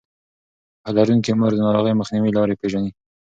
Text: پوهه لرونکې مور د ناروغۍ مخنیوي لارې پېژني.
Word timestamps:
پوهه 0.81 0.91
لرونکې 0.97 1.31
مور 1.39 1.51
د 1.55 1.59
ناروغۍ 1.67 1.93
مخنیوي 1.95 2.31
لارې 2.37 2.59
پېژني. 2.61 2.91